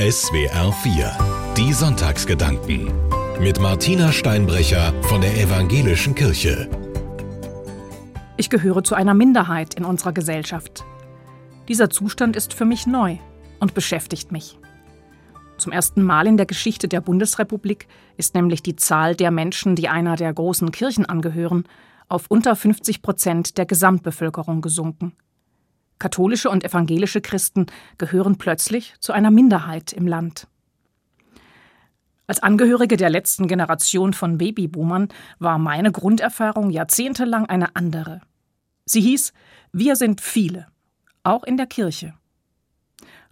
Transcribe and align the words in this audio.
SWR 0.00 0.72
4 0.72 1.54
Die 1.56 1.72
Sonntagsgedanken 1.72 2.88
mit 3.40 3.58
Martina 3.58 4.12
Steinbrecher 4.12 4.94
von 5.02 5.20
der 5.20 5.36
Evangelischen 5.36 6.14
Kirche. 6.14 6.70
Ich 8.36 8.48
gehöre 8.48 8.84
zu 8.84 8.94
einer 8.94 9.14
Minderheit 9.14 9.74
in 9.74 9.84
unserer 9.84 10.12
Gesellschaft. 10.12 10.84
Dieser 11.66 11.90
Zustand 11.90 12.36
ist 12.36 12.54
für 12.54 12.64
mich 12.64 12.86
neu 12.86 13.18
und 13.58 13.74
beschäftigt 13.74 14.30
mich. 14.30 14.60
Zum 15.56 15.72
ersten 15.72 16.04
Mal 16.04 16.28
in 16.28 16.36
der 16.36 16.46
Geschichte 16.46 16.86
der 16.86 17.00
Bundesrepublik 17.00 17.88
ist 18.16 18.36
nämlich 18.36 18.62
die 18.62 18.76
Zahl 18.76 19.16
der 19.16 19.32
Menschen, 19.32 19.74
die 19.74 19.88
einer 19.88 20.14
der 20.14 20.32
großen 20.32 20.70
Kirchen 20.70 21.06
angehören, 21.06 21.64
auf 22.08 22.26
unter 22.28 22.54
50 22.54 23.02
Prozent 23.02 23.58
der 23.58 23.66
Gesamtbevölkerung 23.66 24.60
gesunken. 24.60 25.16
Katholische 25.98 26.50
und 26.50 26.64
evangelische 26.64 27.20
Christen 27.20 27.66
gehören 27.96 28.38
plötzlich 28.38 28.94
zu 29.00 29.12
einer 29.12 29.30
Minderheit 29.30 29.92
im 29.92 30.06
Land. 30.06 30.46
Als 32.26 32.42
Angehörige 32.42 32.96
der 32.96 33.08
letzten 33.08 33.48
Generation 33.48 34.12
von 34.12 34.36
Babyboomern 34.36 35.08
war 35.38 35.58
meine 35.58 35.90
Grunderfahrung 35.90 36.70
jahrzehntelang 36.70 37.46
eine 37.46 37.74
andere. 37.74 38.20
Sie 38.84 39.00
hieß, 39.00 39.32
wir 39.72 39.96
sind 39.96 40.20
viele, 40.20 40.66
auch 41.22 41.44
in 41.44 41.56
der 41.56 41.66
Kirche. 41.66 42.14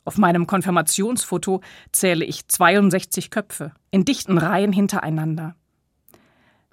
Auf 0.06 0.18
meinem 0.18 0.46
Konfirmationsfoto 0.46 1.60
zähle 1.92 2.24
ich 2.24 2.46
62 2.48 3.30
Köpfe 3.30 3.72
in 3.90 4.04
dichten 4.04 4.38
Reihen 4.38 4.72
hintereinander. 4.72 5.56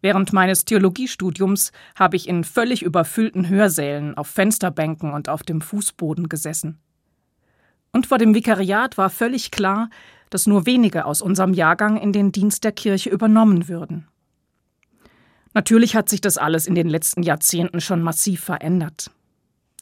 Während 0.04 0.34
meines 0.34 0.66
Theologiestudiums 0.66 1.72
habe 1.96 2.18
ich 2.18 2.28
in 2.28 2.44
völlig 2.44 2.84
überfüllten 2.84 3.48
Hörsälen, 3.48 4.18
auf 4.18 4.28
Fensterbänken 4.28 5.14
und 5.14 5.30
auf 5.30 5.44
dem 5.44 5.62
Fußboden 5.62 6.28
gesessen. 6.28 6.78
Und 7.94 8.06
vor 8.06 8.18
dem 8.18 8.36
Vikariat 8.36 8.98
war 8.98 9.10
völlig 9.10 9.50
klar, 9.50 9.90
dass 10.30 10.46
nur 10.46 10.66
wenige 10.66 11.06
aus 11.06 11.22
unserem 11.22 11.54
Jahrgang 11.54 11.96
in 11.96 12.12
den 12.12 12.34
Dienst 12.34 12.66
der 12.66 12.74
Kirche 12.74 13.12
übernommen 13.12 13.70
würden. 13.70 14.10
Natürlich 15.54 15.96
hat 15.96 16.10
sich 16.10 16.20
das 16.20 16.38
alles 16.38 16.68
in 16.68 16.76
den 16.76 16.90
letzten 16.90 17.24
Jahrzehnten 17.24 17.80
schon 17.80 18.02
massiv 18.02 18.44
verändert. 18.44 19.10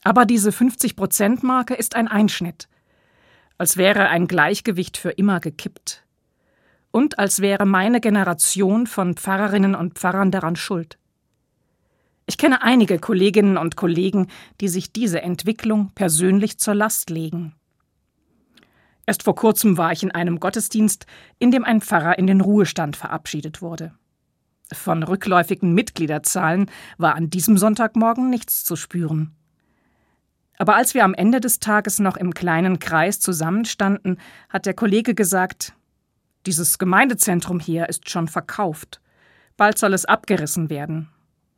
Aber 0.03 0.25
diese 0.25 0.51
50-Prozent-Marke 0.51 1.73
ist 1.73 1.95
ein 1.95 2.07
Einschnitt, 2.07 2.67
als 3.57 3.75
wäre 3.75 4.09
ein 4.09 4.27
Gleichgewicht 4.27 4.97
für 4.97 5.09
immer 5.09 5.39
gekippt 5.39 6.03
und 6.91 7.19
als 7.19 7.41
wäre 7.41 7.65
meine 7.65 8.01
Generation 8.01 8.87
von 8.87 9.15
Pfarrerinnen 9.15 9.75
und 9.75 9.97
Pfarrern 9.97 10.31
daran 10.31 10.55
schuld. 10.55 10.97
Ich 12.27 12.37
kenne 12.37 12.61
einige 12.61 12.99
Kolleginnen 12.99 13.57
und 13.57 13.75
Kollegen, 13.75 14.27
die 14.61 14.67
sich 14.67 14.93
diese 14.93 15.21
Entwicklung 15.21 15.91
persönlich 15.95 16.59
zur 16.59 16.75
Last 16.75 17.09
legen. 17.09 17.55
Erst 19.05 19.23
vor 19.23 19.35
kurzem 19.35 19.77
war 19.77 19.91
ich 19.91 20.03
in 20.03 20.11
einem 20.11 20.39
Gottesdienst, 20.39 21.05
in 21.39 21.51
dem 21.51 21.65
ein 21.65 21.81
Pfarrer 21.81 22.17
in 22.17 22.27
den 22.27 22.39
Ruhestand 22.39 22.95
verabschiedet 22.95 23.61
wurde. 23.61 23.93
Von 24.71 25.03
rückläufigen 25.03 25.73
Mitgliederzahlen 25.73 26.69
war 26.97 27.15
an 27.15 27.29
diesem 27.29 27.57
Sonntagmorgen 27.57 28.29
nichts 28.29 28.63
zu 28.63 28.75
spüren. 28.75 29.35
Aber 30.57 30.75
als 30.75 30.93
wir 30.93 31.03
am 31.03 31.13
Ende 31.13 31.41
des 31.41 31.59
Tages 31.59 31.99
noch 31.99 32.15
im 32.15 32.33
kleinen 32.33 32.79
Kreis 32.79 33.19
zusammenstanden, 33.19 34.19
hat 34.47 34.65
der 34.65 34.75
Kollege 34.75 35.15
gesagt, 35.15 35.73
dieses 36.45 36.79
Gemeindezentrum 36.79 37.59
hier 37.59 37.89
ist 37.89 38.09
schon 38.09 38.27
verkauft. 38.27 39.01
Bald 39.57 39.77
soll 39.77 39.93
es 39.93 40.05
abgerissen 40.05 40.69
werden. 40.69 41.09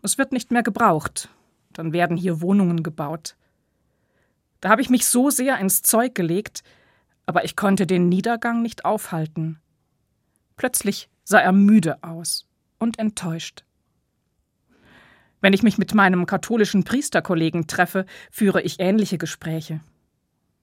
Es 0.02 0.18
wird 0.18 0.32
nicht 0.32 0.52
mehr 0.52 0.64
gebraucht. 0.64 1.30
Dann 1.72 1.94
werden 1.94 2.18
hier 2.18 2.42
Wohnungen 2.42 2.84
gebaut. 2.84 3.36
Da 4.60 4.70
habe 4.70 4.82
ich 4.82 4.90
mich 4.90 5.06
so 5.06 5.30
sehr 5.30 5.58
ins 5.60 5.82
Zeug 5.82 6.16
gelegt, 6.16 6.64
aber 7.26 7.46
ich 7.46 7.56
konnte 7.56 7.88
den 7.88 8.10
Niedergang 8.10 8.62
nicht 8.62 8.86
aufhalten. 8.86 9.60
Plötzlich 10.58 11.10
sah 11.24 11.40
er 11.40 11.52
müde 11.52 12.04
aus 12.04 12.48
und 12.78 13.00
enttäuscht. 13.00 13.64
Wenn 15.42 15.54
ich 15.54 15.64
mich 15.64 15.78
mit 15.78 15.94
meinem 15.94 16.26
katholischen 16.26 16.84
Priesterkollegen 16.84 17.68
treffe, 17.68 18.06
führe 18.32 18.62
ich 18.62 18.80
ähnliche 18.80 19.18
Gespräche. 19.18 19.82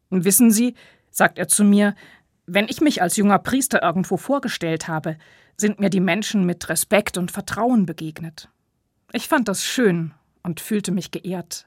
Wissen 0.09 0.50
Sie, 0.50 0.75
sagt 1.11 1.39
er 1.39 1.49
zu 1.49 1.65
mir, 1.65 1.94
wenn 2.53 2.66
ich 2.69 2.81
mich 2.81 3.00
als 3.00 3.16
junger 3.16 3.38
Priester 3.38 3.83
irgendwo 3.83 4.16
vorgestellt 4.16 4.88
habe, 4.88 5.16
sind 5.56 5.78
mir 5.78 5.91
die 5.91 6.00
Menschen 6.00 6.44
mit 6.47 6.69
Respekt 6.69 7.16
und 7.16 7.31
Vertrauen 7.31 7.87
begegnet. 7.87 8.49
Ich 9.12 9.28
fand 9.28 9.49
das 9.49 9.65
schön 9.65 10.12
und 10.43 10.61
fühlte 10.61 10.91
mich 10.91 11.11
geehrt. 11.11 11.66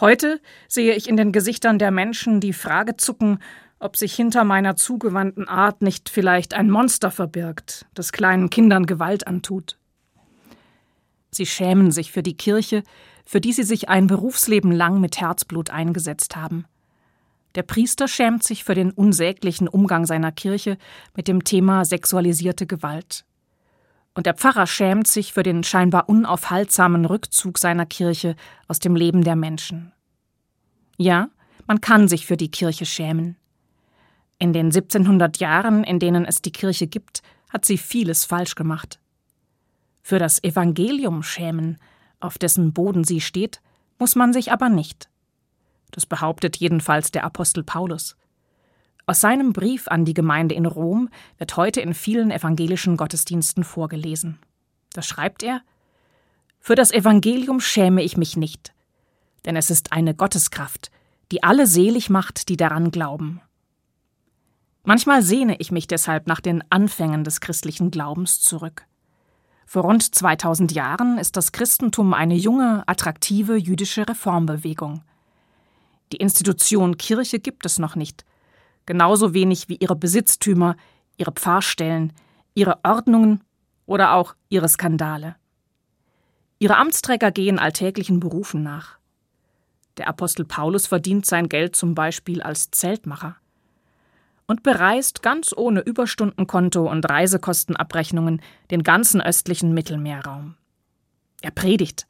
Heute 0.00 0.40
sehe 0.68 0.94
ich 0.94 1.08
in 1.08 1.16
den 1.16 1.32
Gesichtern 1.32 1.78
der 1.78 1.90
Menschen 1.90 2.40
die 2.40 2.52
Frage 2.52 2.96
zucken, 2.96 3.38
ob 3.78 3.96
sich 3.96 4.14
hinter 4.14 4.44
meiner 4.44 4.76
zugewandten 4.76 5.48
Art 5.48 5.82
nicht 5.82 6.08
vielleicht 6.10 6.54
ein 6.54 6.70
Monster 6.70 7.10
verbirgt, 7.10 7.86
das 7.94 8.12
kleinen 8.12 8.50
Kindern 8.50 8.86
Gewalt 8.86 9.26
antut. 9.26 9.78
Sie 11.30 11.46
schämen 11.46 11.90
sich 11.90 12.12
für 12.12 12.22
die 12.22 12.36
Kirche, 12.36 12.82
für 13.24 13.40
die 13.40 13.52
sie 13.52 13.64
sich 13.64 13.88
ein 13.88 14.06
Berufsleben 14.06 14.70
lang 14.70 15.00
mit 15.00 15.20
Herzblut 15.20 15.70
eingesetzt 15.70 16.36
haben. 16.36 16.66
Der 17.56 17.62
Priester 17.62 18.06
schämt 18.06 18.42
sich 18.42 18.64
für 18.64 18.74
den 18.74 18.90
unsäglichen 18.90 19.66
Umgang 19.66 20.04
seiner 20.04 20.30
Kirche 20.30 20.76
mit 21.16 21.26
dem 21.26 21.42
Thema 21.42 21.86
sexualisierte 21.86 22.66
Gewalt. 22.66 23.24
Und 24.14 24.26
der 24.26 24.34
Pfarrer 24.34 24.66
schämt 24.66 25.06
sich 25.06 25.32
für 25.32 25.42
den 25.42 25.64
scheinbar 25.64 26.08
unaufhaltsamen 26.08 27.06
Rückzug 27.06 27.58
seiner 27.58 27.86
Kirche 27.86 28.36
aus 28.68 28.78
dem 28.78 28.94
Leben 28.94 29.24
der 29.24 29.36
Menschen. 29.36 29.92
Ja, 30.98 31.30
man 31.66 31.80
kann 31.80 32.08
sich 32.08 32.26
für 32.26 32.36
die 32.36 32.50
Kirche 32.50 32.84
schämen. 32.84 33.36
In 34.38 34.52
den 34.52 34.66
1700 34.66 35.38
Jahren, 35.38 35.82
in 35.82 35.98
denen 35.98 36.26
es 36.26 36.42
die 36.42 36.52
Kirche 36.52 36.86
gibt, 36.86 37.22
hat 37.48 37.64
sie 37.64 37.78
vieles 37.78 38.26
falsch 38.26 38.54
gemacht. 38.54 39.00
Für 40.02 40.18
das 40.18 40.44
Evangelium 40.44 41.22
schämen, 41.22 41.78
auf 42.20 42.36
dessen 42.36 42.74
Boden 42.74 43.04
sie 43.04 43.22
steht, 43.22 43.62
muss 43.98 44.14
man 44.14 44.34
sich 44.34 44.52
aber 44.52 44.68
nicht. 44.68 45.08
Das 45.90 46.06
behauptet 46.06 46.56
jedenfalls 46.56 47.10
der 47.10 47.24
Apostel 47.24 47.62
Paulus. 47.62 48.16
Aus 49.06 49.20
seinem 49.20 49.52
Brief 49.52 49.86
an 49.88 50.04
die 50.04 50.14
Gemeinde 50.14 50.54
in 50.54 50.66
Rom 50.66 51.08
wird 51.38 51.56
heute 51.56 51.80
in 51.80 51.94
vielen 51.94 52.30
evangelischen 52.30 52.96
Gottesdiensten 52.96 53.62
vorgelesen. 53.62 54.38
Da 54.92 55.02
schreibt 55.02 55.42
er 55.42 55.62
Für 56.58 56.74
das 56.74 56.90
Evangelium 56.90 57.60
schäme 57.60 58.02
ich 58.02 58.16
mich 58.16 58.36
nicht, 58.36 58.74
denn 59.44 59.54
es 59.54 59.70
ist 59.70 59.92
eine 59.92 60.14
Gotteskraft, 60.14 60.90
die 61.30 61.42
alle 61.42 61.66
selig 61.66 62.10
macht, 62.10 62.48
die 62.48 62.56
daran 62.56 62.90
glauben. 62.90 63.40
Manchmal 64.82 65.22
sehne 65.22 65.56
ich 65.58 65.72
mich 65.72 65.86
deshalb 65.86 66.26
nach 66.26 66.40
den 66.40 66.64
Anfängen 66.70 67.24
des 67.24 67.40
christlichen 67.40 67.90
Glaubens 67.90 68.40
zurück. 68.40 68.86
Vor 69.66 69.82
rund 69.82 70.14
2000 70.14 70.70
Jahren 70.72 71.18
ist 71.18 71.36
das 71.36 71.50
Christentum 71.50 72.14
eine 72.14 72.36
junge, 72.36 72.84
attraktive 72.86 73.56
jüdische 73.56 74.08
Reformbewegung. 74.08 75.02
Die 76.12 76.18
Institution 76.18 76.96
Kirche 76.96 77.40
gibt 77.40 77.66
es 77.66 77.78
noch 77.78 77.96
nicht, 77.96 78.24
genauso 78.86 79.34
wenig 79.34 79.68
wie 79.68 79.76
ihre 79.76 79.96
Besitztümer, 79.96 80.76
ihre 81.16 81.32
Pfarrstellen, 81.32 82.12
ihre 82.54 82.78
Ordnungen 82.84 83.42
oder 83.86 84.14
auch 84.14 84.34
ihre 84.48 84.68
Skandale. 84.68 85.36
Ihre 86.58 86.76
Amtsträger 86.76 87.30
gehen 87.30 87.58
alltäglichen 87.58 88.20
Berufen 88.20 88.62
nach. 88.62 88.98
Der 89.96 90.08
Apostel 90.08 90.44
Paulus 90.44 90.86
verdient 90.86 91.26
sein 91.26 91.48
Geld 91.48 91.76
zum 91.76 91.94
Beispiel 91.94 92.42
als 92.42 92.70
Zeltmacher 92.70 93.36
und 94.46 94.62
bereist 94.62 95.22
ganz 95.22 95.52
ohne 95.56 95.80
Überstundenkonto 95.80 96.88
und 96.88 97.08
Reisekostenabrechnungen 97.08 98.40
den 98.70 98.82
ganzen 98.82 99.20
östlichen 99.20 99.74
Mittelmeerraum. 99.74 100.54
Er 101.42 101.50
predigt, 101.50 102.06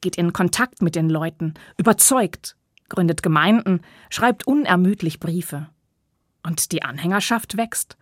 geht 0.00 0.16
in 0.16 0.32
Kontakt 0.32 0.82
mit 0.82 0.94
den 0.94 1.08
Leuten, 1.08 1.54
überzeugt 1.76 2.56
gründet 2.88 3.22
Gemeinden, 3.22 3.80
schreibt 4.10 4.46
unermüdlich 4.46 5.20
Briefe. 5.20 5.68
Und 6.42 6.72
die 6.72 6.82
Anhängerschaft 6.82 7.56
wächst. 7.56 7.96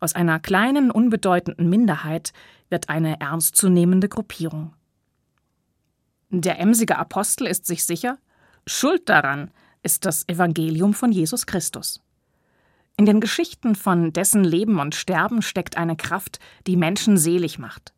Aus 0.00 0.14
einer 0.14 0.38
kleinen, 0.38 0.90
unbedeutenden 0.90 1.68
Minderheit 1.68 2.32
wird 2.68 2.88
eine 2.88 3.20
ernstzunehmende 3.20 4.08
Gruppierung. 4.08 4.74
Der 6.30 6.58
emsige 6.58 6.98
Apostel 6.98 7.46
ist 7.46 7.66
sich 7.66 7.84
sicher, 7.84 8.18
Schuld 8.66 9.08
daran 9.08 9.50
ist 9.82 10.04
das 10.04 10.28
Evangelium 10.28 10.94
von 10.94 11.12
Jesus 11.12 11.46
Christus. 11.46 12.00
In 12.96 13.06
den 13.06 13.20
Geschichten 13.20 13.74
von 13.74 14.12
dessen 14.12 14.44
Leben 14.44 14.78
und 14.78 14.94
Sterben 14.94 15.42
steckt 15.42 15.76
eine 15.76 15.96
Kraft, 15.96 16.38
die 16.66 16.76
Menschen 16.76 17.16
selig 17.16 17.58
macht. 17.58 17.92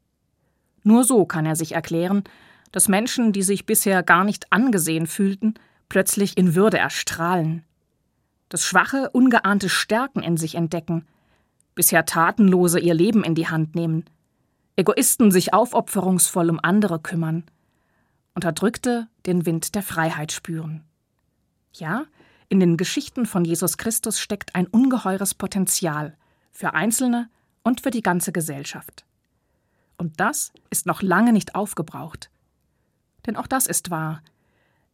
Nur 0.83 1.05
so 1.05 1.25
kann 1.27 1.47
er 1.47 1.57
sich 1.57 1.73
erklären, 1.73 2.25
dass 2.73 2.89
Menschen, 2.89 3.33
die 3.33 3.43
sich 3.43 3.67
bisher 3.67 4.03
gar 4.03 4.25
nicht 4.25 4.53
angesehen 4.53 5.07
fühlten, 5.07 5.55
plötzlich 5.89 6.37
in 6.37 6.55
Würde 6.55 6.79
erstrahlen, 6.79 7.65
das 8.49 8.65
Schwache 8.65 9.11
ungeahnte 9.11 9.69
Stärken 9.69 10.23
in 10.23 10.37
sich 10.37 10.55
entdecken, 10.55 11.07
bisher 11.75 12.07
Tatenlose 12.07 12.79
ihr 12.79 12.95
Leben 12.95 13.25
in 13.25 13.35
die 13.35 13.49
Hand 13.49 13.75
nehmen, 13.75 14.05
Egoisten 14.77 15.31
sich 15.31 15.55
aufopferungsvoll 15.55 16.51
um 16.51 16.61
andere 16.63 17.01
kümmern, 17.01 17.45
Unterdrückte 18.35 19.09
den 19.25 19.47
Wind 19.47 19.75
der 19.75 19.83
Freiheit 19.83 20.31
spüren. 20.31 20.85
Ja, 21.73 22.05
In 22.49 22.61
den 22.61 22.77
Geschichten 22.77 23.27
von 23.27 23.45
Jesus 23.45 23.77
Christus 23.77 24.21
steckt 24.21 24.55
ein 24.55 24.69
ungeheures 24.69 25.35
Potenzial 25.35 26.17
für 26.53 26.75
Einzelne 26.75 27.29
und 27.65 27.81
für 27.81 27.91
die 27.91 28.03
ganze 28.03 28.31
Gesellschaft. 28.31 29.05
Und 29.97 30.21
das 30.21 30.53
ist 30.71 30.87
noch 30.87 31.03
lange 31.03 31.33
nicht 31.33 31.57
aufgebraucht. 31.57 32.31
Denn 33.27 33.37
auch 33.37 33.49
das 33.49 33.67
ist 33.67 33.91
wahr. 33.91 34.23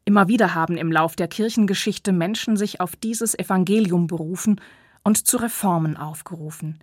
Immer 0.04 0.28
wieder 0.28 0.54
haben 0.54 0.76
im 0.76 0.90
Lauf 0.90 1.14
der 1.14 1.28
Kirchengeschichte 1.28 2.12
Menschen 2.12 2.56
sich 2.56 2.80
auf 2.80 2.96
dieses 2.96 3.38
Evangelium 3.38 4.08
berufen 4.08 4.60
und 5.04 5.26
zu 5.26 5.36
Reformen 5.36 5.96
aufgerufen 5.96 6.82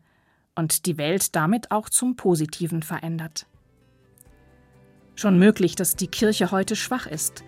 und 0.56 0.86
die 0.86 0.98
Welt 0.98 1.36
damit 1.36 1.72
auch 1.72 1.90
zum 1.90 2.16
Positiven 2.16 2.82
verändert. 2.82 3.46
Schon 5.16 5.38
möglich, 5.38 5.76
dass 5.76 5.98
die 5.98 6.08
Kirche 6.08 6.52
heute 6.52 6.78
schwach 6.78 7.08
ist 7.08 7.44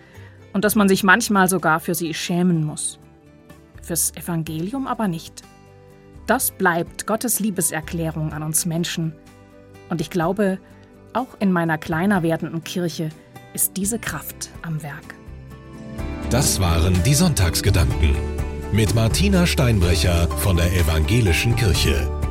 und 0.52 0.64
dass 0.64 0.74
man 0.74 0.88
sich 0.88 1.04
manchmal 1.04 1.48
sogar 1.48 1.80
für 1.80 1.94
sie 1.94 2.12
schämen 2.12 2.64
muss. 2.64 2.98
Fürs 3.82 4.14
Evangelium 4.14 4.86
aber 4.86 5.08
nicht. 5.08 5.42
Das 6.26 6.50
bleibt 6.50 7.06
Gottes 7.06 7.40
Liebeserklärung 7.40 8.32
an 8.32 8.42
uns 8.42 8.66
Menschen. 8.66 9.14
Und 9.88 10.00
ich 10.00 10.10
glaube, 10.10 10.58
auch 11.14 11.40
in 11.40 11.50
meiner 11.50 11.78
kleiner 11.78 12.22
werdenden 12.22 12.62
Kirche 12.62 13.08
ist 13.54 13.76
diese 13.76 13.98
Kraft 13.98 14.50
am 14.62 14.82
Werk. 14.82 15.21
Das 16.32 16.58
waren 16.60 17.02
die 17.02 17.12
Sonntagsgedanken 17.12 18.16
mit 18.72 18.94
Martina 18.94 19.46
Steinbrecher 19.46 20.28
von 20.38 20.56
der 20.56 20.72
Evangelischen 20.72 21.54
Kirche. 21.56 22.21